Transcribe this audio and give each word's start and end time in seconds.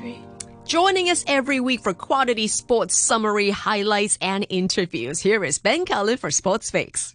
victory. 0.00 0.24
Joining 0.64 1.10
us 1.10 1.24
every 1.26 1.58
week 1.60 1.80
for 1.82 1.94
quality 1.94 2.46
sports 2.46 2.96
summary, 2.96 3.50
highlights, 3.50 4.18
and 4.20 4.46
interviews. 4.48 5.20
Here 5.20 5.44
is 5.44 5.58
Ben 5.58 5.84
Cullen 5.84 6.16
for 6.16 6.30
Sports 6.30 6.70
Fix. 6.70 7.14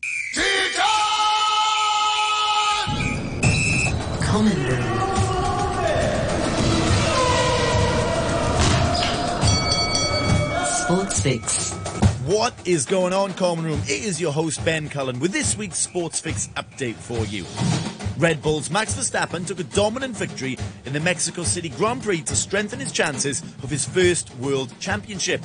Common 4.21 4.51
Sports 10.65 11.21
Fix. 11.21 11.73
What 12.25 12.53
is 12.65 12.85
going 12.85 13.13
on, 13.13 13.33
Common 13.33 13.65
Room? 13.65 13.81
It 13.83 14.03
is 14.03 14.19
your 14.19 14.33
host, 14.33 14.65
Ben 14.65 14.89
Cullen, 14.89 15.19
with 15.19 15.31
this 15.31 15.55
week's 15.55 15.77
Sports 15.77 16.19
Fix 16.19 16.47
update 16.57 16.95
for 16.95 17.23
you. 17.25 17.45
Red 18.17 18.41
Bull's 18.41 18.71
Max 18.71 18.93
Verstappen 18.93 19.45
took 19.45 19.59
a 19.59 19.63
dominant 19.63 20.15
victory 20.15 20.57
in 20.85 20.93
the 20.93 21.01
Mexico 21.01 21.43
City 21.43 21.67
Grand 21.67 22.01
Prix 22.01 22.21
to 22.21 22.35
strengthen 22.35 22.79
his 22.79 22.93
chances 22.93 23.41
of 23.61 23.69
his 23.69 23.83
first 23.83 24.33
World 24.37 24.73
Championship. 24.79 25.41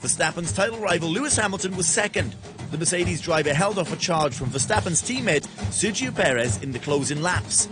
Verstappen's 0.00 0.52
title 0.52 0.78
rival 0.80 1.08
Lewis 1.08 1.36
Hamilton 1.36 1.76
was 1.76 1.86
second. 1.86 2.34
The 2.72 2.78
Mercedes 2.78 3.20
driver 3.20 3.54
held 3.54 3.78
off 3.78 3.92
a 3.92 3.96
charge 3.96 4.34
from 4.34 4.48
Verstappen's 4.48 5.00
teammate 5.00 5.46
Sergio 5.70 6.12
Perez 6.12 6.60
in 6.60 6.72
the 6.72 6.80
closing 6.80 7.22
laps. 7.22 7.68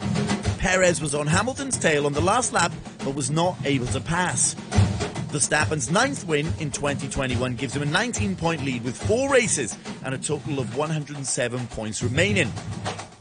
Perez 0.58 1.00
was 1.00 1.12
on 1.12 1.26
Hamilton's 1.26 1.76
tail 1.76 2.06
on 2.06 2.12
the 2.12 2.20
last 2.20 2.52
lap 2.52 2.70
but 3.00 3.16
was 3.16 3.32
not 3.32 3.56
able 3.64 3.86
to 3.86 4.00
pass. 4.00 4.54
Verstappen's 5.32 5.90
ninth 5.90 6.24
win 6.28 6.46
in 6.60 6.70
2021 6.70 7.56
gives 7.56 7.74
him 7.74 7.82
a 7.82 7.86
19 7.86 8.36
point 8.36 8.64
lead 8.64 8.84
with 8.84 8.96
four 8.96 9.28
races 9.28 9.76
and 10.04 10.14
a 10.14 10.18
total 10.18 10.60
of 10.60 10.76
107 10.76 11.66
points 11.68 12.00
remaining. 12.00 12.52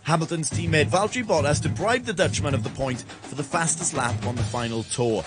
Hamilton's 0.10 0.50
teammate 0.50 0.88
Valtteri 0.88 1.24
Bottas 1.24 1.62
deprived 1.62 2.08
the 2.08 2.14
Dutchman 2.14 2.56
of 2.56 2.64
the 2.64 2.72
point 2.72 3.04
for 3.04 3.36
the 3.36 3.44
fastest 3.44 3.94
lap 3.94 4.26
on 4.26 4.36
the 4.36 4.42
final 4.42 4.82
tour. 4.82 5.24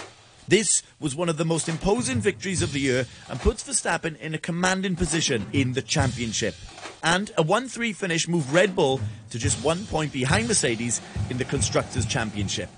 This 0.48 0.82
was 0.98 1.14
one 1.14 1.28
of 1.28 1.36
the 1.36 1.44
most 1.44 1.68
imposing 1.68 2.18
victories 2.18 2.62
of 2.62 2.72
the 2.72 2.80
year 2.80 3.06
and 3.28 3.38
puts 3.38 3.62
Verstappen 3.62 4.18
in 4.18 4.34
a 4.34 4.38
commanding 4.38 4.96
position 4.96 5.46
in 5.52 5.74
the 5.74 5.82
championship. 5.82 6.56
And 7.04 7.30
a 7.38 7.44
1 7.44 7.68
3 7.68 7.92
finish 7.92 8.26
moved 8.26 8.50
Red 8.50 8.74
Bull 8.74 9.00
to 9.30 9.38
just 9.38 9.64
one 9.64 9.86
point 9.86 10.12
behind 10.12 10.48
Mercedes 10.48 11.00
in 11.30 11.38
the 11.38 11.44
Constructors' 11.44 12.04
Championship. 12.04 12.68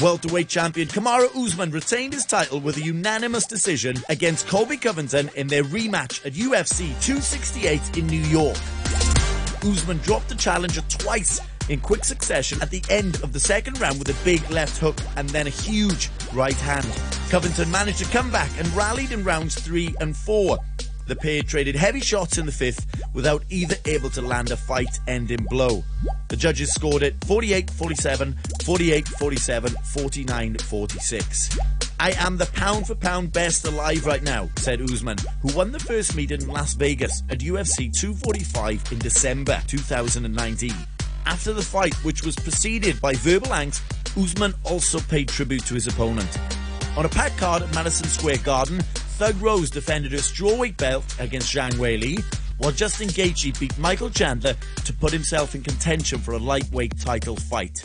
Welterweight 0.00 0.48
champion 0.48 0.88
Kamaru 0.88 1.28
Usman 1.36 1.70
retained 1.72 2.14
his 2.14 2.24
title 2.24 2.58
with 2.58 2.78
a 2.78 2.80
unanimous 2.80 3.46
decision 3.46 3.96
against 4.08 4.46
Colby 4.46 4.78
Covington 4.78 5.30
in 5.36 5.46
their 5.46 5.64
rematch 5.64 6.24
at 6.24 6.32
UFC 6.32 6.88
268 7.02 7.98
in 7.98 8.06
New 8.06 8.22
York. 8.22 8.56
Usman 9.64 9.98
dropped 9.98 10.28
the 10.28 10.34
challenger 10.34 10.80
twice 10.88 11.40
in 11.68 11.80
quick 11.80 12.04
succession 12.04 12.60
at 12.62 12.70
the 12.70 12.82
end 12.88 13.22
of 13.22 13.32
the 13.32 13.40
second 13.40 13.80
round 13.80 13.98
with 13.98 14.08
a 14.08 14.24
big 14.24 14.48
left 14.50 14.78
hook 14.78 14.96
and 15.16 15.28
then 15.30 15.46
a 15.46 15.50
huge 15.50 16.10
right 16.32 16.56
hand. 16.56 16.86
Covington 17.30 17.70
managed 17.70 17.98
to 17.98 18.04
come 18.06 18.30
back 18.30 18.50
and 18.58 18.66
rallied 18.74 19.12
in 19.12 19.22
rounds 19.22 19.54
three 19.54 19.94
and 20.00 20.16
four. 20.16 20.58
The 21.06 21.16
pair 21.16 21.42
traded 21.42 21.74
heavy 21.74 22.00
shots 22.00 22.38
in 22.38 22.46
the 22.46 22.52
fifth 22.52 22.86
without 23.14 23.44
either 23.50 23.76
able 23.86 24.10
to 24.10 24.22
land 24.22 24.50
a 24.50 24.56
fight 24.56 24.98
ending 25.08 25.44
blow. 25.48 25.84
The 26.28 26.36
judges 26.36 26.72
scored 26.72 27.02
it 27.02 27.16
48 27.24 27.70
47, 27.70 28.36
48 28.64 29.08
47, 29.08 29.70
49 29.84 30.56
46. 30.58 31.58
I 32.02 32.12
am 32.12 32.38
the 32.38 32.46
pound 32.46 32.86
for 32.86 32.94
pound 32.94 33.30
best 33.30 33.66
alive 33.66 34.06
right 34.06 34.22
now, 34.22 34.48
said 34.56 34.80
Usman, 34.80 35.18
who 35.42 35.54
won 35.54 35.70
the 35.70 35.78
first 35.78 36.16
meet 36.16 36.30
in 36.30 36.48
Las 36.48 36.72
Vegas 36.72 37.22
at 37.28 37.40
UFC 37.40 37.92
245 37.92 38.92
in 38.92 38.98
December 39.00 39.60
2019. 39.66 40.72
After 41.26 41.52
the 41.52 41.60
fight, 41.60 41.92
which 42.02 42.24
was 42.24 42.36
preceded 42.36 42.98
by 43.02 43.12
verbal 43.16 43.48
angst, 43.48 43.82
Usman 44.16 44.54
also 44.64 44.98
paid 44.98 45.28
tribute 45.28 45.66
to 45.66 45.74
his 45.74 45.88
opponent. 45.88 46.38
On 46.96 47.04
a 47.04 47.08
packed 47.10 47.36
card 47.36 47.64
at 47.64 47.74
Madison 47.74 48.06
Square 48.06 48.38
Garden, 48.38 48.80
Thug 49.18 49.38
Rose 49.42 49.68
defended 49.68 50.12
her 50.12 50.18
strawweight 50.18 50.78
belt 50.78 51.04
against 51.18 51.54
Zhang 51.54 51.72
Weili, 51.72 52.24
while 52.56 52.72
Justin 52.72 53.08
Gaethje 53.08 53.60
beat 53.60 53.76
Michael 53.76 54.08
Chandler 54.08 54.54
to 54.86 54.92
put 54.94 55.12
himself 55.12 55.54
in 55.54 55.62
contention 55.62 56.18
for 56.18 56.32
a 56.32 56.38
lightweight 56.38 56.98
title 56.98 57.36
fight. 57.36 57.84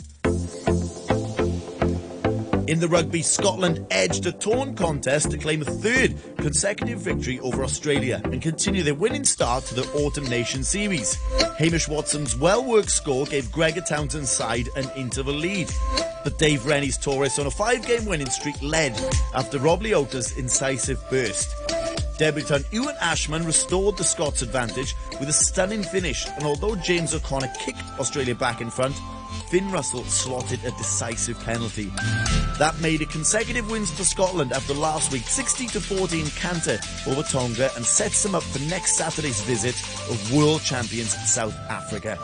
In 2.68 2.80
the 2.80 2.88
rugby, 2.88 3.22
Scotland 3.22 3.86
edged 3.92 4.26
a 4.26 4.32
torn 4.32 4.74
contest 4.74 5.30
to 5.30 5.38
claim 5.38 5.62
a 5.62 5.64
third 5.64 6.16
consecutive 6.36 6.98
victory 6.98 7.38
over 7.38 7.62
Australia 7.62 8.20
and 8.24 8.42
continue 8.42 8.82
their 8.82 8.94
winning 8.94 9.22
start 9.22 9.62
to 9.66 9.74
the 9.76 9.88
Autumn 9.92 10.24
Nation 10.24 10.64
Series. 10.64 11.14
Hamish 11.58 11.86
Watson's 11.86 12.34
well-worked 12.34 12.90
score 12.90 13.24
gave 13.26 13.52
Gregor 13.52 13.82
Townsend's 13.82 14.30
side 14.30 14.68
an 14.74 14.90
interval 14.96 15.34
lead. 15.34 15.70
But 16.24 16.38
Dave 16.38 16.66
Rennie's 16.66 16.98
Taurus 16.98 17.38
on 17.38 17.46
a 17.46 17.52
five-game 17.52 18.04
winning 18.04 18.30
streak 18.30 18.60
led 18.60 19.00
after 19.32 19.60
Rob 19.60 19.82
Leota's 19.82 20.36
incisive 20.36 21.00
burst. 21.08 21.54
Debutant 22.18 22.66
Ewan 22.72 22.96
Ashman 23.00 23.44
restored 23.44 23.96
the 23.96 24.02
Scots' 24.02 24.42
advantage 24.42 24.96
with 25.20 25.28
a 25.28 25.32
stunning 25.32 25.84
finish, 25.84 26.26
and 26.26 26.44
although 26.44 26.74
James 26.74 27.14
O'Connor 27.14 27.52
kicked 27.60 27.82
Australia 28.00 28.34
back 28.34 28.60
in 28.60 28.70
front, 28.70 28.96
Finn 29.48 29.70
Russell 29.70 30.04
slotted 30.04 30.64
a 30.64 30.70
decisive 30.72 31.38
penalty. 31.44 31.90
That 32.58 32.74
made 32.80 33.00
it 33.00 33.10
consecutive 33.10 33.70
wins 33.70 33.90
for 33.90 34.04
Scotland 34.04 34.52
after 34.52 34.74
last 34.74 35.12
week's 35.12 35.32
60 35.32 35.66
to 35.68 35.80
14 35.80 36.26
canter 36.36 36.78
over 37.06 37.22
Tonga 37.22 37.70
and 37.76 37.84
sets 37.84 38.22
them 38.22 38.34
up 38.34 38.42
for 38.42 38.58
next 38.70 38.96
Saturday's 38.96 39.40
visit 39.42 39.74
of 40.10 40.32
world 40.32 40.62
champions 40.62 41.14
South 41.28 41.56
Africa. 41.68 42.18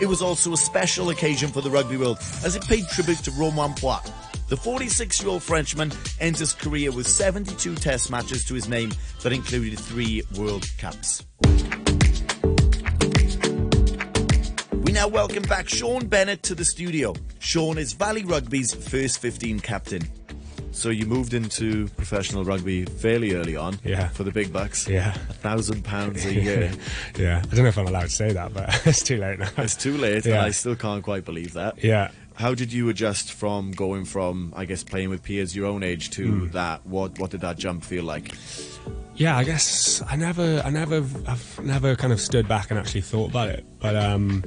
It 0.00 0.06
was 0.06 0.22
also 0.22 0.52
a 0.52 0.56
special 0.56 1.10
occasion 1.10 1.50
for 1.50 1.60
the 1.60 1.70
rugby 1.70 1.96
world 1.96 2.18
as 2.44 2.56
it 2.56 2.66
paid 2.66 2.88
tribute 2.88 3.18
to 3.18 3.30
Romain 3.32 3.74
Poite. 3.74 4.10
The 4.48 4.56
46 4.56 5.22
year 5.22 5.30
old 5.30 5.42
Frenchman 5.42 5.92
his 6.20 6.54
career 6.54 6.90
with 6.90 7.06
72 7.06 7.74
test 7.76 8.10
matches 8.10 8.44
to 8.46 8.54
his 8.54 8.68
name 8.68 8.92
that 9.22 9.32
included 9.32 9.78
three 9.78 10.22
World 10.36 10.66
Cups. 10.78 11.24
Now 14.98 15.06
welcome 15.06 15.44
back 15.44 15.68
Sion 15.68 16.08
Bennett 16.08 16.42
to 16.42 16.56
the 16.56 16.64
studio. 16.64 17.14
Sion 17.38 17.78
is 17.78 17.92
Valley 17.92 18.24
Rugby's 18.24 18.74
first 18.74 19.20
15 19.20 19.60
captain. 19.60 20.02
So 20.72 20.88
you 20.88 21.06
moved 21.06 21.34
into 21.34 21.86
professional 21.90 22.42
rugby 22.44 22.84
fairly 22.84 23.34
early 23.34 23.54
on. 23.54 23.78
Yeah. 23.84 24.08
For 24.08 24.24
the 24.24 24.32
big 24.32 24.52
bucks. 24.52 24.88
Yeah. 24.88 25.14
A 25.14 25.32
thousand 25.34 25.84
pounds 25.84 26.24
a 26.26 26.34
year. 26.42 26.72
yeah. 27.16 27.38
I 27.44 27.54
don't 27.54 27.62
know 27.62 27.68
if 27.68 27.78
I'm 27.78 27.86
allowed 27.86 28.02
to 28.02 28.08
say 28.08 28.32
that, 28.32 28.52
but 28.52 28.68
it's 28.86 29.04
too 29.04 29.18
late 29.18 29.38
now. 29.38 29.50
It's 29.58 29.76
too 29.76 29.96
late, 29.96 30.26
Yeah. 30.26 30.38
and 30.38 30.46
I 30.46 30.50
still 30.50 30.74
can't 30.74 31.04
quite 31.04 31.24
believe 31.24 31.52
that. 31.52 31.82
Yeah. 31.84 32.10
How 32.34 32.54
did 32.54 32.72
you 32.72 32.88
adjust 32.88 33.32
from 33.32 33.70
going 33.70 34.04
from, 34.04 34.52
I 34.56 34.64
guess, 34.64 34.82
playing 34.82 35.10
with 35.10 35.22
peers 35.22 35.54
your 35.54 35.66
own 35.66 35.84
age 35.84 36.10
to 36.10 36.26
Hmm. 36.26 36.48
that? 36.50 36.84
What 36.86 37.20
What 37.20 37.30
did 37.30 37.42
that 37.42 37.56
jump 37.56 37.84
feel 37.84 38.02
like? 38.02 38.32
Yeah, 39.14 39.36
I 39.36 39.44
guess 39.44 40.02
I 40.08 40.16
never, 40.16 40.60
I 40.64 40.70
never, 40.70 41.04
I've 41.26 41.60
never 41.62 41.94
kind 41.94 42.12
of 42.12 42.20
stood 42.20 42.48
back 42.48 42.70
and 42.70 42.78
actually 42.80 43.00
thought 43.02 43.30
about 43.30 43.48
it. 43.48 43.64
But 43.80 43.96
um, 43.96 44.44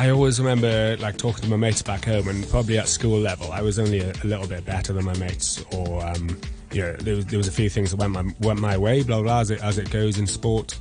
I 0.00 0.08
always 0.08 0.40
remember 0.40 0.96
like 0.96 1.18
talking 1.18 1.42
to 1.42 1.50
my 1.50 1.58
mates 1.58 1.82
back 1.82 2.06
home, 2.06 2.26
and 2.28 2.48
probably 2.48 2.78
at 2.78 2.88
school 2.88 3.18
level, 3.18 3.52
I 3.52 3.60
was 3.60 3.78
only 3.78 4.00
a, 4.00 4.10
a 4.10 4.24
little 4.24 4.46
bit 4.46 4.64
better 4.64 4.94
than 4.94 5.04
my 5.04 5.14
mates, 5.18 5.62
or 5.74 6.02
um, 6.02 6.40
you 6.72 6.80
know, 6.80 6.92
there 6.94 7.16
was, 7.16 7.26
there 7.26 7.36
was 7.36 7.48
a 7.48 7.52
few 7.52 7.68
things 7.68 7.90
that 7.90 7.98
went 7.98 8.12
my 8.12 8.24
went 8.40 8.60
my 8.60 8.78
way, 8.78 9.02
blah 9.02 9.20
blah, 9.20 9.40
as 9.40 9.50
it 9.50 9.60
as 9.62 9.76
it 9.76 9.90
goes 9.90 10.18
in 10.18 10.26
sport. 10.26 10.78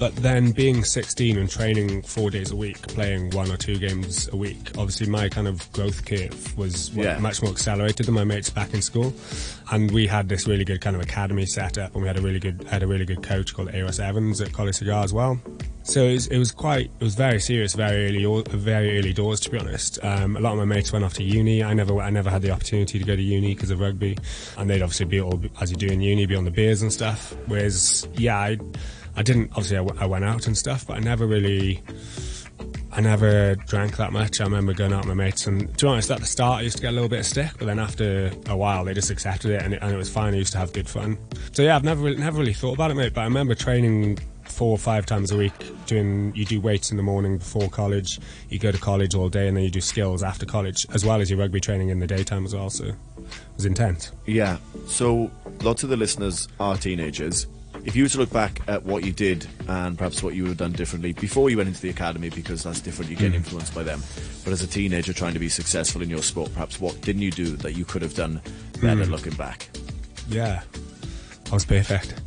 But 0.00 0.16
then 0.16 0.52
being 0.52 0.82
16 0.82 1.36
and 1.36 1.48
training 1.50 2.00
four 2.02 2.30
days 2.30 2.50
a 2.52 2.56
week, 2.56 2.80
playing 2.88 3.30
one 3.32 3.52
or 3.52 3.58
two 3.58 3.76
games 3.78 4.30
a 4.32 4.36
week, 4.36 4.70
obviously 4.78 5.06
my 5.06 5.28
kind 5.28 5.46
of 5.46 5.70
growth 5.72 6.06
curve 6.06 6.56
was 6.56 6.88
Yeah. 6.94 7.18
much 7.18 7.42
more 7.42 7.52
accelerated 7.52 8.06
than 8.06 8.14
my 8.14 8.24
mates 8.24 8.48
back 8.48 8.72
in 8.72 8.80
school. 8.80 9.12
And 9.70 9.90
we 9.90 10.06
had 10.06 10.26
this 10.30 10.48
really 10.48 10.64
good 10.64 10.80
kind 10.80 10.96
of 10.96 11.02
academy 11.02 11.44
set 11.44 11.76
up, 11.76 11.92
and 11.92 12.00
we 12.02 12.08
had 12.08 12.16
a 12.16 12.22
really 12.22 12.40
good 12.40 12.64
had 12.70 12.82
a 12.82 12.86
really 12.86 13.04
good 13.04 13.22
coach 13.22 13.52
called 13.54 13.68
Euros 13.72 14.00
Evans 14.02 14.40
at 14.40 14.48
Coleg 14.52 14.74
Sir 14.74 14.86
Gâr 14.86 15.04
as 15.04 15.12
well. 15.12 15.38
So 15.82 16.04
it 16.04 16.12
was, 16.14 16.26
it 16.28 16.38
was 16.38 16.50
quite 16.50 16.90
it 16.98 17.04
was 17.04 17.14
very 17.14 17.38
serious, 17.38 17.74
very 17.74 18.06
early 18.06 18.42
very 18.50 18.98
early 18.98 19.12
doors 19.12 19.38
to 19.40 19.50
be 19.50 19.58
honest. 19.58 19.98
Um, 20.02 20.34
a 20.36 20.40
lot 20.40 20.52
of 20.52 20.58
my 20.58 20.64
mates 20.64 20.92
went 20.92 21.04
off 21.04 21.14
to 21.14 21.22
uni. 21.22 21.62
I 21.62 21.74
never 21.74 22.00
I 22.00 22.08
never 22.10 22.30
had 22.30 22.40
the 22.42 22.50
opportunity 22.52 22.98
to 22.98 23.04
go 23.04 23.14
to 23.16 23.22
uni 23.22 23.54
because 23.54 23.70
of 23.70 23.80
rugby, 23.80 24.16
and 24.56 24.68
they'd 24.70 24.80
obviously 24.82 25.06
be 25.06 25.20
all 25.20 25.40
as 25.60 25.70
you 25.70 25.76
do 25.76 25.88
in 25.88 26.00
uni, 26.00 26.24
be 26.26 26.36
on 26.36 26.44
the 26.46 26.50
beers 26.50 26.80
and 26.80 26.90
stuff. 26.92 27.34
Whereas 27.46 28.08
yeah, 28.16 28.38
I 28.38 28.58
I 29.20 29.22
didn't 29.22 29.50
obviously 29.50 29.76
I, 29.76 29.84
w- 29.84 30.00
I 30.00 30.06
went 30.06 30.24
out 30.24 30.46
and 30.46 30.56
stuff, 30.56 30.86
but 30.86 30.96
I 30.96 31.00
never 31.00 31.26
really. 31.26 31.82
I 32.90 33.02
never 33.02 33.54
drank 33.54 33.98
that 33.98 34.12
much. 34.12 34.40
I 34.40 34.44
remember 34.44 34.72
going 34.72 34.94
out 34.94 35.00
with 35.04 35.14
my 35.14 35.24
mates, 35.24 35.46
and 35.46 35.76
to 35.76 35.84
be 35.84 35.88
honest, 35.90 36.10
at 36.10 36.20
the 36.20 36.26
start 36.26 36.60
I 36.60 36.62
used 36.62 36.76
to 36.76 36.82
get 36.82 36.88
a 36.88 36.92
little 36.92 37.08
bit 37.08 37.18
of 37.18 37.26
stick, 37.26 37.50
but 37.58 37.66
then 37.66 37.78
after 37.78 38.32
a 38.48 38.56
while 38.56 38.82
they 38.82 38.94
just 38.94 39.10
accepted 39.10 39.50
it, 39.50 39.62
and 39.62 39.74
it, 39.74 39.82
and 39.82 39.92
it 39.92 39.96
was 39.96 40.08
fine. 40.10 40.32
I 40.32 40.38
used 40.38 40.52
to 40.52 40.58
have 40.58 40.72
good 40.72 40.88
fun. 40.88 41.18
So 41.52 41.62
yeah, 41.62 41.76
I've 41.76 41.84
never 41.84 42.02
really, 42.02 42.16
never 42.16 42.38
really 42.38 42.54
thought 42.54 42.72
about 42.72 42.90
it, 42.90 42.94
mate. 42.94 43.12
But 43.12 43.20
I 43.20 43.24
remember 43.24 43.54
training 43.54 44.18
four 44.44 44.70
or 44.70 44.78
five 44.78 45.04
times 45.04 45.30
a 45.30 45.36
week. 45.36 45.52
Doing 45.84 46.32
you 46.34 46.46
do 46.46 46.58
weights 46.58 46.90
in 46.90 46.96
the 46.96 47.02
morning 47.02 47.36
before 47.36 47.68
college, 47.68 48.18
you 48.48 48.58
go 48.58 48.72
to 48.72 48.78
college 48.78 49.14
all 49.14 49.28
day, 49.28 49.48
and 49.48 49.56
then 49.58 49.64
you 49.64 49.70
do 49.70 49.82
skills 49.82 50.22
after 50.22 50.46
college, 50.46 50.86
as 50.94 51.04
well 51.04 51.20
as 51.20 51.28
your 51.28 51.38
rugby 51.38 51.60
training 51.60 51.90
in 51.90 51.98
the 51.98 52.06
daytime 52.06 52.46
as 52.46 52.54
well. 52.54 52.70
So 52.70 52.84
it 52.86 52.94
was 53.54 53.66
intense. 53.66 54.12
Yeah. 54.24 54.56
So 54.86 55.30
lots 55.60 55.82
of 55.82 55.90
the 55.90 55.96
listeners 55.98 56.48
are 56.58 56.78
teenagers. 56.78 57.46
If 57.84 57.96
you 57.96 58.04
were 58.04 58.08
to 58.10 58.18
look 58.18 58.32
back 58.32 58.60
at 58.68 58.84
what 58.84 59.04
you 59.04 59.12
did 59.12 59.46
and 59.68 59.96
perhaps 59.96 60.22
what 60.22 60.34
you 60.34 60.42
would 60.42 60.50
have 60.50 60.58
done 60.58 60.72
differently 60.72 61.12
before 61.12 61.50
you 61.50 61.56
went 61.56 61.68
into 61.68 61.80
the 61.80 61.88
academy, 61.88 62.28
because 62.28 62.62
that's 62.62 62.80
different, 62.80 63.10
you 63.10 63.16
get 63.16 63.30
hmm. 63.30 63.36
influenced 63.36 63.74
by 63.74 63.82
them. 63.82 64.02
But 64.44 64.52
as 64.52 64.62
a 64.62 64.66
teenager 64.66 65.12
trying 65.12 65.32
to 65.34 65.38
be 65.38 65.48
successful 65.48 66.02
in 66.02 66.10
your 66.10 66.22
sport, 66.22 66.52
perhaps 66.52 66.80
what 66.80 67.00
didn't 67.00 67.22
you 67.22 67.30
do 67.30 67.56
that 67.56 67.72
you 67.72 67.84
could 67.84 68.02
have 68.02 68.14
done 68.14 68.40
better 68.80 69.04
hmm. 69.04 69.10
looking 69.10 69.34
back? 69.34 69.68
Yeah, 70.28 70.62
I 71.50 71.54
was 71.54 71.64
perfect. 71.64 72.14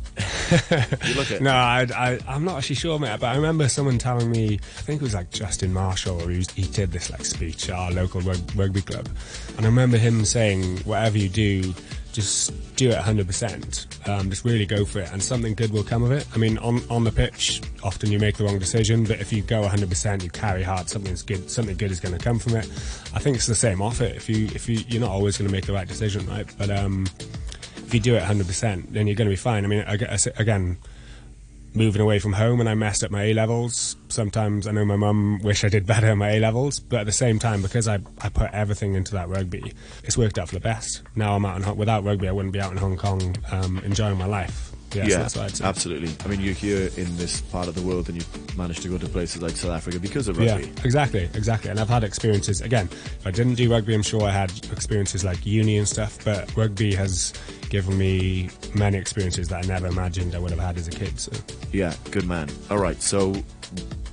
You 0.50 1.14
look 1.14 1.30
at 1.30 1.40
No, 1.40 1.52
I, 1.52 1.86
I, 1.96 2.18
I'm 2.28 2.44
not 2.44 2.58
actually 2.58 2.76
sure, 2.76 2.98
mate. 2.98 3.18
But 3.18 3.28
I 3.28 3.36
remember 3.36 3.68
someone 3.68 3.98
telling 3.98 4.30
me, 4.30 4.54
I 4.54 4.82
think 4.82 5.00
it 5.00 5.04
was 5.04 5.14
like 5.14 5.30
Justin 5.30 5.72
Marshall, 5.72 6.22
or 6.22 6.30
he, 6.30 6.36
was, 6.38 6.50
he 6.50 6.62
did 6.62 6.92
this 6.92 7.10
like 7.10 7.24
speech 7.24 7.68
at 7.68 7.74
our 7.74 7.90
local 7.90 8.20
rugby 8.20 8.82
club, 8.82 9.08
and 9.56 9.66
I 9.66 9.68
remember 9.68 9.96
him 9.96 10.24
saying, 10.24 10.78
"Whatever 10.80 11.18
you 11.18 11.28
do, 11.28 11.74
just 12.14 12.76
do 12.76 12.90
it 12.90 12.96
100%. 12.96 14.08
Um, 14.08 14.30
just 14.30 14.44
really 14.44 14.64
go 14.64 14.84
for 14.84 15.00
it, 15.00 15.12
and 15.12 15.22
something 15.22 15.54
good 15.54 15.72
will 15.72 15.82
come 15.82 16.02
of 16.02 16.12
it." 16.12 16.26
I 16.34 16.38
mean, 16.38 16.56
on 16.58 16.80
on 16.88 17.04
the 17.04 17.12
pitch, 17.12 17.60
often 17.82 18.10
you 18.10 18.18
make 18.18 18.36
the 18.36 18.44
wrong 18.44 18.58
decision, 18.58 19.04
but 19.04 19.20
if 19.20 19.32
you 19.32 19.42
go 19.42 19.62
100%, 19.62 20.22
you 20.22 20.30
carry 20.30 20.62
hard, 20.62 20.88
something's 20.88 21.22
good, 21.22 21.50
something 21.50 21.76
good 21.76 21.90
is 21.90 22.00
going 22.00 22.16
to 22.16 22.22
come 22.22 22.38
from 22.38 22.56
it. 22.56 22.64
I 23.12 23.18
think 23.18 23.36
it's 23.36 23.46
the 23.46 23.54
same 23.54 23.82
off 23.82 24.00
it. 24.00 24.16
If 24.16 24.28
you 24.28 24.46
if 24.54 24.68
you 24.68 24.78
you're 24.88 25.00
not 25.00 25.10
always 25.10 25.36
going 25.36 25.48
to 25.48 25.52
make 25.52 25.66
the 25.66 25.72
right 25.72 25.88
decision, 25.88 26.26
right? 26.26 26.46
But 26.56 26.70
um, 26.70 27.06
if 27.76 27.92
you 27.92 28.00
do 28.00 28.14
it 28.16 28.22
100%, 28.22 28.92
then 28.92 29.06
you're 29.06 29.16
going 29.16 29.28
to 29.28 29.32
be 29.32 29.36
fine. 29.36 29.64
I 29.64 29.68
mean, 29.68 29.84
again, 30.36 30.78
moving 31.74 32.00
away 32.00 32.18
from 32.18 32.32
home 32.32 32.60
and 32.60 32.68
I 32.68 32.74
messed 32.74 33.02
up 33.04 33.10
my 33.10 33.24
A 33.24 33.34
levels. 33.34 33.96
Sometimes 34.08 34.66
I 34.66 34.72
know 34.72 34.84
my 34.84 34.96
mum 34.96 35.40
wish 35.42 35.64
I 35.64 35.68
did 35.68 35.86
better 35.86 36.08
in 36.08 36.18
my 36.18 36.32
A 36.32 36.40
levels, 36.40 36.80
but 36.80 37.00
at 37.00 37.06
the 37.06 37.12
same 37.12 37.38
time, 37.38 37.62
because 37.62 37.88
I, 37.88 37.98
I 38.20 38.28
put 38.28 38.50
everything 38.52 38.94
into 38.94 39.12
that 39.12 39.28
rugby, 39.28 39.72
it's 40.04 40.16
worked 40.16 40.38
out 40.38 40.48
for 40.48 40.54
the 40.54 40.60
best. 40.60 41.02
Now 41.16 41.34
I'm 41.34 41.44
out 41.44 41.56
in 41.56 41.62
Hong 41.62 41.76
without 41.76 42.04
rugby, 42.04 42.28
I 42.28 42.32
wouldn't 42.32 42.52
be 42.52 42.60
out 42.60 42.70
in 42.72 42.78
Hong 42.78 42.96
Kong 42.96 43.36
um, 43.50 43.78
enjoying 43.84 44.16
my 44.16 44.26
life. 44.26 44.70
Yeah, 44.94 45.08
so 45.08 45.18
that's 45.18 45.36
what 45.36 45.44
I'd 45.46 45.56
say. 45.56 45.64
absolutely. 45.64 46.14
I 46.24 46.28
mean, 46.28 46.40
you're 46.40 46.54
here 46.54 46.88
in 46.96 47.16
this 47.16 47.40
part 47.40 47.66
of 47.66 47.74
the 47.74 47.82
world 47.82 48.08
and 48.08 48.16
you've 48.16 48.56
managed 48.56 48.82
to 48.82 48.88
go 48.88 48.96
to 48.96 49.08
places 49.08 49.42
like 49.42 49.56
South 49.56 49.72
Africa 49.72 49.98
because 49.98 50.28
of 50.28 50.38
rugby. 50.38 50.46
Yeah, 50.50 50.68
rugby. 50.68 50.82
exactly, 50.84 51.28
exactly. 51.34 51.70
And 51.70 51.80
I've 51.80 51.88
had 51.88 52.04
experiences. 52.04 52.60
Again, 52.60 52.88
if 52.92 53.26
I 53.26 53.32
didn't 53.32 53.54
do 53.54 53.68
rugby, 53.70 53.92
I'm 53.94 54.04
sure 54.04 54.22
I 54.22 54.30
had 54.30 54.50
experiences 54.70 55.24
like 55.24 55.44
uni 55.44 55.78
and 55.78 55.88
stuff. 55.88 56.24
But 56.24 56.54
rugby 56.56 56.94
has 56.94 57.32
given 57.74 57.98
me 57.98 58.48
many 58.72 58.96
experiences 58.96 59.48
that 59.48 59.64
I 59.64 59.66
never 59.66 59.88
imagined 59.88 60.36
I 60.36 60.38
would 60.38 60.52
have 60.52 60.60
had 60.60 60.76
as 60.76 60.86
a 60.86 60.92
kid. 60.92 61.18
So 61.18 61.32
Yeah, 61.72 61.92
good 62.12 62.24
man. 62.24 62.48
All 62.70 62.78
right, 62.78 63.02
so 63.02 63.34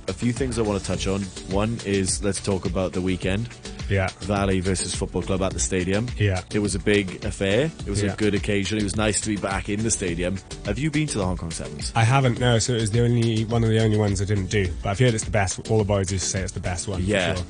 a 0.08 0.12
few 0.12 0.32
things 0.32 0.58
I 0.58 0.62
want 0.62 0.80
to 0.80 0.84
touch 0.84 1.06
on. 1.06 1.20
One 1.48 1.78
is 1.86 2.24
let's 2.24 2.42
talk 2.42 2.64
about 2.64 2.92
the 2.92 3.00
weekend. 3.00 3.48
yeah, 3.88 4.08
Valley 4.22 4.58
versus 4.58 4.96
Football 4.96 5.22
Club 5.22 5.42
at 5.42 5.52
the 5.52 5.60
stadium. 5.60 6.08
Yeah. 6.18 6.40
It 6.52 6.58
was 6.58 6.74
a 6.74 6.80
big 6.80 7.24
affair. 7.24 7.70
It 7.86 7.90
was 7.90 8.02
Yeah. 8.02 8.14
a 8.14 8.16
good 8.16 8.34
occasion. 8.34 8.78
It 8.78 8.82
was 8.82 8.96
nice 8.96 9.20
to 9.20 9.28
be 9.28 9.36
back 9.36 9.68
in 9.68 9.84
the 9.84 9.90
stadium. 9.92 10.38
Have 10.64 10.78
you 10.80 10.90
been 10.90 11.06
to 11.08 11.18
the 11.18 11.24
Hong 11.24 11.36
Kong 11.36 11.52
Sevens? 11.52 11.92
I 11.94 12.02
haven't. 12.02 12.40
No, 12.40 12.58
so 12.58 12.72
it 12.72 12.80
was 12.80 12.90
the 12.90 13.04
only 13.04 13.44
one 13.44 13.62
of 13.62 13.70
the 13.70 13.80
only 13.80 13.96
ones 13.98 14.20
I 14.20 14.24
didn't 14.24 14.46
do. 14.50 14.66
But 14.82 14.90
I've 14.90 14.98
heard 14.98 15.14
it's 15.14 15.24
the 15.24 15.30
best. 15.30 15.70
All 15.70 15.78
the 15.78 15.84
boys 15.84 16.10
used 16.10 16.24
to 16.24 16.30
say 16.30 16.40
it's 16.42 16.50
the 16.52 16.58
best 16.60 16.88
one. 16.88 17.04
Yeah. 17.04 17.34
sure. 17.36 17.44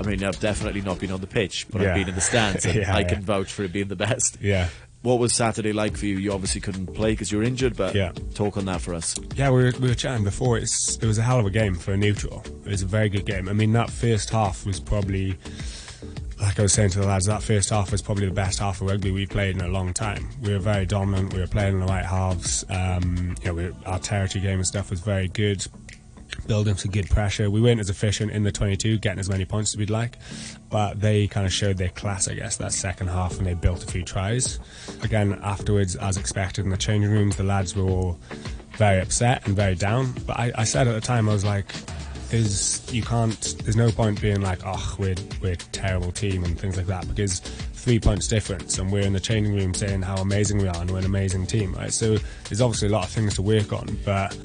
I 0.00 0.04
mean, 0.06 0.22
I've 0.22 0.38
definitely 0.38 0.82
not 0.82 1.00
been 1.00 1.10
on 1.10 1.20
the 1.20 1.26
pitch, 1.26 1.66
but 1.70 1.80
Yeah. 1.82 1.88
I've 1.88 1.94
been 1.96 2.08
in 2.10 2.14
the 2.14 2.20
stands 2.20 2.64
and 2.66 2.74
Yeah, 2.80 2.94
I 2.94 3.02
can 3.02 3.22
vouch 3.22 3.50
for 3.52 3.64
it 3.64 3.72
being 3.72 3.88
the 3.88 3.96
best. 3.96 4.38
Yeah. 4.40 4.68
What 5.02 5.20
was 5.20 5.32
Saturday 5.34 5.72
like 5.72 5.96
for 5.96 6.06
you? 6.06 6.16
You 6.18 6.32
obviously 6.32 6.60
couldn't 6.60 6.88
play 6.94 7.12
because 7.12 7.30
you 7.30 7.38
were 7.38 7.44
injured, 7.44 7.76
but 7.76 7.94
Yeah. 7.94 8.12
talk 8.34 8.56
on 8.56 8.64
that 8.66 8.80
for 8.80 8.94
us. 8.94 9.14
Yeah, 9.36 9.50
we 9.50 9.62
were, 9.62 9.72
we 9.80 9.88
were 9.88 9.94
chatting 9.94 10.24
before. 10.24 10.58
It's 10.58 10.96
it 10.96 11.06
was 11.06 11.18
a 11.18 11.22
hell 11.22 11.38
of 11.38 11.46
a 11.46 11.50
game 11.50 11.74
for 11.76 11.92
a 11.92 11.96
neutral. 11.96 12.42
It 12.64 12.70
was 12.70 12.82
a 12.82 12.86
very 12.86 13.08
good 13.08 13.24
game. 13.24 13.48
I 13.48 13.52
mean, 13.52 13.72
that 13.72 13.90
first 13.90 14.30
half 14.30 14.66
was 14.66 14.80
probably, 14.80 15.36
like 16.40 16.58
I 16.58 16.62
was 16.62 16.72
saying 16.72 16.90
to 16.90 17.00
the 17.00 17.06
lads, 17.06 17.26
that 17.26 17.42
first 17.44 17.70
half 17.70 17.92
was 17.92 18.02
probably 18.02 18.26
the 18.26 18.32
best 18.34 18.58
half 18.58 18.80
of 18.80 18.88
rugby 18.88 19.12
we've 19.12 19.30
played 19.30 19.54
in 19.54 19.60
a 19.62 19.68
long 19.68 19.94
time. 19.94 20.28
We 20.42 20.52
were 20.52 20.58
very 20.58 20.84
dominant. 20.84 21.32
We 21.32 21.40
were 21.40 21.46
playing 21.46 21.74
in 21.74 21.80
the 21.80 21.86
right 21.86 22.04
halves. 22.04 22.64
Um, 22.68 23.36
you 23.42 23.46
know, 23.46 23.54
we, 23.54 23.70
our 23.86 24.00
territory 24.00 24.42
game 24.42 24.58
and 24.58 24.66
stuff 24.66 24.90
was 24.90 24.98
very 25.00 25.28
good. 25.28 25.64
Building 26.46 26.76
some 26.76 26.90
good 26.90 27.08
pressure. 27.08 27.50
We 27.50 27.60
weren't 27.60 27.80
as 27.80 27.90
efficient 27.90 28.32
in 28.32 28.42
the 28.42 28.52
22, 28.52 28.98
getting 28.98 29.18
as 29.18 29.28
many 29.28 29.44
points 29.44 29.72
as 29.72 29.76
we'd 29.76 29.90
like, 29.90 30.16
but 30.70 31.00
they 31.00 31.26
kind 31.26 31.46
of 31.46 31.52
showed 31.52 31.76
their 31.78 31.90
class, 31.90 32.28
I 32.28 32.34
guess, 32.34 32.56
that 32.56 32.72
second 32.72 33.08
half, 33.08 33.38
and 33.38 33.46
they 33.46 33.54
built 33.54 33.84
a 33.84 33.86
few 33.86 34.02
tries. 34.02 34.58
Again, 35.02 35.38
afterwards, 35.42 35.96
as 35.96 36.16
expected 36.16 36.64
in 36.64 36.70
the 36.70 36.76
changing 36.76 37.10
rooms, 37.10 37.36
the 37.36 37.44
lads 37.44 37.74
were 37.76 37.84
all 37.84 38.18
very 38.78 39.00
upset 39.00 39.46
and 39.46 39.54
very 39.56 39.74
down. 39.74 40.12
But 40.26 40.38
I, 40.38 40.52
I 40.56 40.64
said 40.64 40.86
at 40.86 40.92
the 40.92 41.00
time, 41.00 41.28
I 41.28 41.32
was 41.32 41.44
like, 41.44 41.66
"Is 42.30 42.82
you 42.92 43.02
can't? 43.02 43.56
There's 43.64 43.76
no 43.76 43.90
point 43.90 44.22
being 44.22 44.40
like, 44.40 44.60
oh, 44.64 44.96
we're 44.98 45.16
we're 45.42 45.52
a 45.52 45.56
terrible 45.56 46.12
team 46.12 46.44
and 46.44 46.58
things 46.58 46.76
like 46.76 46.86
that 46.86 47.06
because 47.08 47.40
three 47.40 47.98
points 47.98 48.28
difference, 48.28 48.78
and 48.78 48.92
we're 48.92 49.02
in 49.02 49.12
the 49.12 49.20
changing 49.20 49.54
room 49.54 49.74
saying 49.74 50.02
how 50.02 50.16
amazing 50.16 50.58
we 50.58 50.68
are 50.68 50.80
and 50.80 50.90
we're 50.90 50.98
an 50.98 51.04
amazing 51.04 51.46
team, 51.46 51.74
right? 51.74 51.92
So 51.92 52.16
there's 52.48 52.60
obviously 52.60 52.88
a 52.88 52.92
lot 52.92 53.04
of 53.04 53.10
things 53.10 53.34
to 53.34 53.42
work 53.42 53.72
on, 53.72 53.98
but 54.04 54.36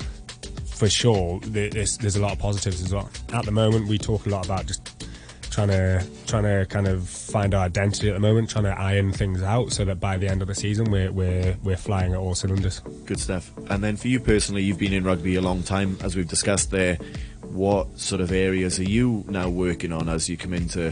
for 0.73 0.89
sure, 0.89 1.39
there's, 1.41 1.97
there's 1.97 2.15
a 2.15 2.21
lot 2.21 2.33
of 2.33 2.39
positives 2.39 2.81
as 2.81 2.93
well. 2.93 3.09
At 3.33 3.45
the 3.45 3.51
moment, 3.51 3.87
we 3.87 3.97
talk 3.97 4.25
a 4.25 4.29
lot 4.29 4.45
about 4.45 4.65
just 4.65 5.05
trying 5.51 5.67
to 5.67 6.03
trying 6.25 6.43
to 6.43 6.65
kind 6.67 6.87
of 6.87 7.07
find 7.07 7.53
our 7.53 7.65
identity 7.65 8.09
at 8.09 8.13
the 8.13 8.19
moment, 8.19 8.49
trying 8.49 8.63
to 8.65 8.71
iron 8.79 9.11
things 9.13 9.43
out 9.43 9.71
so 9.71 9.85
that 9.85 9.99
by 9.99 10.17
the 10.17 10.27
end 10.27 10.41
of 10.41 10.47
the 10.47 10.55
season, 10.55 10.89
we're 10.89 11.11
we're 11.11 11.55
we're 11.63 11.77
flying 11.77 12.11
at 12.13 12.17
all 12.17 12.33
cylinders. 12.35 12.79
Good 13.05 13.19
stuff. 13.19 13.51
And 13.69 13.83
then 13.83 13.95
for 13.95 14.07
you 14.07 14.19
personally, 14.19 14.63
you've 14.63 14.79
been 14.79 14.93
in 14.93 15.03
rugby 15.03 15.35
a 15.35 15.41
long 15.41 15.61
time, 15.63 15.97
as 16.01 16.15
we've 16.15 16.27
discussed 16.27 16.71
there. 16.71 16.97
What 17.41 17.99
sort 17.99 18.19
of 18.21 18.31
areas 18.31 18.79
are 18.79 18.83
you 18.89 19.23
now 19.27 19.47
working 19.47 19.91
on 19.91 20.09
as 20.09 20.27
you 20.27 20.37
come 20.37 20.53
into, 20.55 20.91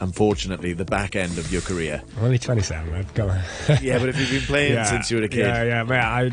unfortunately, 0.00 0.74
the 0.74 0.84
back 0.84 1.16
end 1.16 1.38
of 1.38 1.50
your 1.50 1.62
career? 1.62 2.02
I'm 2.18 2.24
only 2.24 2.38
27, 2.38 2.90
man. 2.92 3.06
Come 3.14 3.30
on. 3.30 3.40
Yeah, 3.80 3.98
but 3.98 4.10
if 4.10 4.20
you've 4.20 4.30
been 4.30 4.40
playing 4.42 4.84
since 4.86 5.10
you 5.10 5.16
were 5.18 5.22
a 5.22 5.28
kid, 5.28 5.38
Yeah, 5.38 5.62
yeah, 5.62 5.82
mate. 5.84 5.96
I 6.00 6.30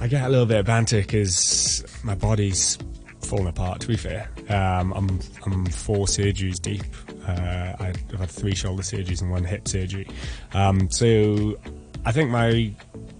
I 0.00 0.08
get 0.08 0.24
a 0.24 0.28
little 0.28 0.46
bit 0.46 0.58
of 0.58 0.66
banter 0.66 1.00
because 1.00 1.84
my 2.02 2.14
body's 2.14 2.78
falling 3.22 3.48
apart. 3.48 3.80
To 3.82 3.88
be 3.88 3.96
fair, 3.96 4.30
um, 4.48 4.92
I'm 4.92 5.20
I'm 5.44 5.66
four 5.66 6.06
surgeries 6.06 6.60
deep. 6.60 6.84
Uh, 7.26 7.74
I've 7.78 8.10
had 8.18 8.30
three 8.30 8.54
shoulder 8.54 8.82
surgeries 8.82 9.20
and 9.20 9.30
one 9.30 9.44
hip 9.44 9.68
surgery. 9.68 10.08
Um, 10.54 10.90
so 10.90 11.58
I 12.04 12.12
think 12.12 12.30
my 12.30 12.74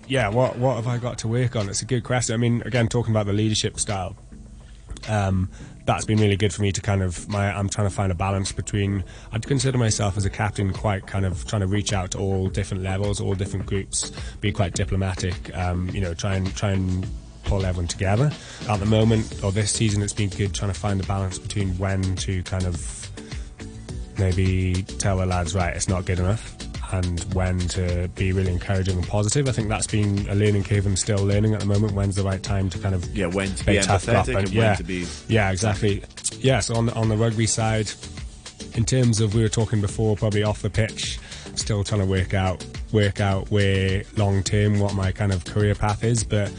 yeah, 0.08 0.28
what 0.28 0.58
what 0.58 0.76
have 0.76 0.86
I 0.86 0.98
got 0.98 1.18
to 1.18 1.28
work 1.28 1.54
on? 1.54 1.68
It's 1.68 1.82
a 1.82 1.86
good 1.86 2.02
question. 2.02 2.34
I 2.34 2.38
mean, 2.38 2.62
again, 2.62 2.88
talking 2.88 3.12
about 3.12 3.26
the 3.26 3.32
leadership 3.34 3.78
style 3.78 4.16
um, 5.08 5.50
that's 5.90 6.04
been 6.04 6.20
really 6.20 6.36
good 6.36 6.54
for 6.54 6.62
me 6.62 6.70
to 6.70 6.80
kind 6.80 7.02
of 7.02 7.28
my 7.28 7.52
I'm 7.52 7.68
trying 7.68 7.88
to 7.88 7.92
find 7.92 8.12
a 8.12 8.14
balance 8.14 8.52
between 8.52 9.02
I'd 9.32 9.44
consider 9.44 9.76
myself 9.76 10.16
as 10.16 10.24
a 10.24 10.30
captain 10.30 10.72
quite 10.72 11.04
kind 11.08 11.26
of 11.26 11.44
trying 11.46 11.62
to 11.62 11.66
reach 11.66 11.92
out 11.92 12.12
to 12.12 12.18
all 12.18 12.48
different 12.48 12.84
levels, 12.84 13.20
all 13.20 13.34
different 13.34 13.66
groups, 13.66 14.12
be 14.40 14.52
quite 14.52 14.74
diplomatic, 14.74 15.34
um, 15.56 15.88
you 15.90 16.00
know, 16.00 16.14
try 16.14 16.34
and 16.34 16.54
try 16.54 16.70
and 16.70 17.04
pull 17.42 17.66
everyone 17.66 17.88
together. 17.88 18.30
At 18.68 18.78
the 18.78 18.86
moment 18.86 19.42
or 19.42 19.50
this 19.50 19.72
season 19.72 20.00
it's 20.02 20.12
been 20.12 20.28
good 20.28 20.54
trying 20.54 20.72
to 20.72 20.78
find 20.78 21.00
the 21.00 21.06
balance 21.08 21.40
between 21.40 21.76
when 21.76 22.14
to 22.16 22.44
kind 22.44 22.66
of 22.66 23.10
maybe 24.16 24.84
tell 24.98 25.16
the 25.16 25.26
lads 25.26 25.54
right 25.54 25.74
it's 25.74 25.88
not 25.88 26.04
good 26.04 26.18
enough 26.18 26.69
and 26.92 27.20
when 27.34 27.58
to 27.58 28.08
be 28.14 28.32
really 28.32 28.52
encouraging 28.52 28.96
and 28.96 29.06
positive. 29.06 29.48
I 29.48 29.52
think 29.52 29.68
that's 29.68 29.86
been 29.86 30.28
a 30.28 30.34
learning 30.34 30.64
curve 30.64 30.86
and 30.86 30.98
still 30.98 31.24
learning 31.24 31.54
at 31.54 31.60
the 31.60 31.66
moment. 31.66 31.94
When's 31.94 32.16
the 32.16 32.22
right 32.22 32.42
time 32.42 32.70
to 32.70 32.78
kind 32.78 32.94
of 32.94 33.16
yeah, 33.16 33.26
when 33.26 33.54
to 33.54 33.64
be 33.64 33.74
empathetic 33.74 34.36
and 34.36 34.50
yeah. 34.50 34.74
to 34.74 34.84
be. 34.84 35.06
yeah, 35.28 35.50
exactly. 35.50 36.02
Yeah, 36.38 36.60
so 36.60 36.76
on 36.76 36.86
the, 36.86 36.94
on 36.94 37.08
the 37.08 37.16
rugby 37.16 37.46
side, 37.46 37.90
in 38.74 38.84
terms 38.84 39.20
of 39.20 39.34
we 39.34 39.42
were 39.42 39.48
talking 39.48 39.80
before, 39.80 40.16
probably 40.16 40.42
off 40.42 40.62
the 40.62 40.70
pitch, 40.70 41.18
still 41.54 41.84
trying 41.84 42.00
to 42.00 42.06
work 42.06 42.34
out 42.34 42.64
work 42.92 43.20
out 43.20 43.50
where 43.50 44.02
long 44.16 44.42
term 44.42 44.80
what 44.80 44.94
my 44.94 45.12
kind 45.12 45.32
of 45.32 45.44
career 45.44 45.74
path 45.74 46.04
is, 46.04 46.24
but. 46.24 46.52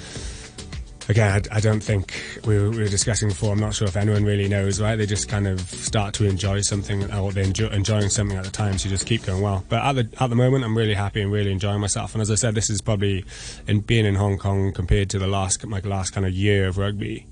Again, 1.10 1.42
I, 1.52 1.58
I 1.58 1.60
don't 1.60 1.82
think 1.82 2.11
we 2.46 2.58
were, 2.60 2.88
discussing 2.88 3.30
before. 3.30 3.54
I'm 3.54 3.60
not 3.60 3.74
sure 3.76 3.88
if 3.88 3.96
anyone 3.96 4.24
really 4.24 4.48
knows, 4.48 4.82
right? 4.82 4.96
They 4.96 5.06
just 5.06 5.30
kind 5.30 5.48
of 5.48 5.60
start 5.62 6.14
to 6.16 6.26
enjoy 6.26 6.62
something, 6.62 7.12
or 7.14 7.32
they're 7.32 7.44
enjoy, 7.44 7.68
enjoying 7.68 8.10
something 8.10 8.38
at 8.38 8.44
the 8.44 8.52
time, 8.52 8.78
so 8.78 8.86
you 8.86 8.90
just 8.90 9.06
keep 9.06 9.24
going 9.24 9.42
well. 9.42 9.64
But 9.70 9.84
at 9.84 9.94
the 9.94 10.24
at 10.24 10.30
the 10.30 10.36
moment, 10.36 10.64
I'm 10.64 10.78
really 10.78 10.94
happy 10.94 11.22
and 11.22 11.32
really 11.32 11.52
enjoying 11.52 11.80
myself. 11.80 12.14
And 12.16 12.22
as 12.22 12.30
I 12.32 12.36
said, 12.36 12.56
this 12.56 12.70
is 12.70 12.82
probably 12.82 13.26
in 13.68 13.80
being 13.82 14.06
in 14.06 14.16
Hong 14.16 14.38
Kong 14.38 14.72
compared 14.74 15.10
to 15.12 15.20
the 15.20 15.28
last 15.28 15.66
my 15.66 15.80
last 15.80 16.12
kind 16.12 16.26
of 16.26 16.34
year 16.34 16.68
of 16.68 16.78
rugby. 16.78 17.28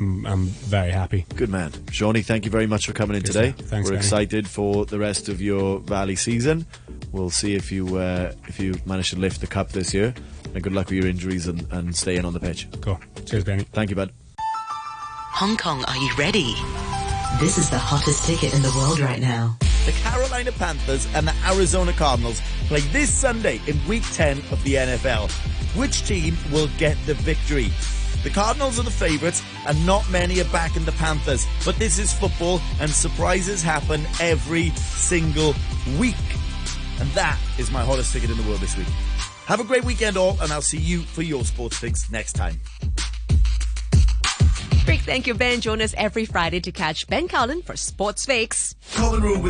mm, 0.00 0.28
I'm 0.30 0.46
very 0.46 0.90
happy. 0.92 1.26
Good 1.36 1.50
man. 1.50 1.72
Shawnee, 1.90 2.22
thank 2.22 2.44
you 2.44 2.50
very 2.50 2.66
much 2.66 2.86
for 2.86 2.92
coming 2.92 3.16
in 3.16 3.22
Good 3.22 3.32
today. 3.32 3.52
stuff. 3.52 3.66
Thanks, 3.66 3.88
We're 3.88 3.96
Danny. 3.96 4.06
excited 4.06 4.48
for 4.48 4.86
the 4.86 4.98
rest 4.98 5.28
of 5.28 5.40
your 5.40 5.80
Valley 5.80 6.16
season. 6.16 6.66
We'll 7.12 7.30
see 7.30 7.54
if 7.54 7.70
you 7.72 7.96
uh, 7.96 8.32
if 8.48 8.60
you 8.60 8.74
manage 8.86 9.10
to 9.10 9.18
lift 9.18 9.40
the 9.40 9.46
cup 9.46 9.70
this 9.70 9.92
year. 9.94 10.14
And 10.52 10.64
good 10.64 10.72
luck 10.72 10.86
with 10.86 10.94
your 10.98 11.06
injuries 11.06 11.46
and, 11.46 11.64
and 11.70 11.94
staying 11.94 12.24
on 12.24 12.32
the 12.32 12.40
pitch. 12.40 12.66
Cool. 12.80 12.98
Cheers, 13.24 13.44
Benny. 13.44 13.62
Thank 13.72 13.90
you, 13.90 13.94
bud. 13.96 14.10
Hong 15.32 15.56
Kong, 15.56 15.84
are 15.86 15.96
you 15.96 16.12
ready? 16.18 16.54
This 17.38 17.56
is 17.56 17.70
the 17.70 17.78
hottest 17.78 18.26
ticket 18.26 18.52
in 18.52 18.60
the 18.60 18.72
world 18.76 19.00
right 19.00 19.20
now. 19.20 19.56
The 19.86 19.92
Carolina 19.92 20.52
Panthers 20.52 21.06
and 21.14 21.26
the 21.26 21.34
Arizona 21.46 21.92
Cardinals 21.94 22.42
play 22.66 22.80
this 22.80 23.10
Sunday 23.10 23.60
in 23.66 23.80
Week 23.88 24.02
10 24.12 24.38
of 24.50 24.62
the 24.64 24.74
NFL. 24.74 25.30
Which 25.78 26.06
team 26.06 26.36
will 26.52 26.68
get 26.76 26.98
the 27.06 27.14
victory? 27.14 27.70
The 28.22 28.28
Cardinals 28.28 28.78
are 28.78 28.82
the 28.82 28.90
favourites, 28.90 29.42
and 29.66 29.86
not 29.86 30.10
many 30.10 30.40
are 30.40 30.50
backing 30.52 30.84
the 30.84 30.92
Panthers. 30.92 31.46
But 31.64 31.76
this 31.76 31.98
is 31.98 32.12
football, 32.12 32.60
and 32.78 32.90
surprises 32.90 33.62
happen 33.62 34.04
every 34.20 34.70
single 34.70 35.54
week. 35.98 36.16
And 36.98 37.08
that 37.12 37.38
is 37.58 37.70
my 37.70 37.82
hottest 37.82 38.12
ticket 38.12 38.28
in 38.28 38.36
the 38.36 38.42
world 38.42 38.60
this 38.60 38.76
week. 38.76 38.88
Have 39.46 39.60
a 39.60 39.64
great 39.64 39.84
weekend, 39.84 40.18
all, 40.18 40.36
and 40.42 40.52
I'll 40.52 40.60
see 40.60 40.78
you 40.78 41.00
for 41.00 41.22
your 41.22 41.44
sports 41.44 41.78
fix 41.78 42.10
next 42.10 42.34
time. 42.34 42.60
Thank 45.00 45.26
you, 45.26 45.34
Ben. 45.34 45.60
Join 45.60 45.80
us 45.80 45.94
every 45.96 46.24
Friday 46.24 46.60
to 46.60 46.72
catch 46.72 47.06
Ben 47.06 47.26
Cullen 47.26 47.62
for 47.62 47.76
Sports 47.76 48.26
with 48.28 48.74